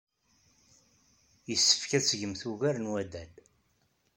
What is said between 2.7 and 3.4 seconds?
n waddal.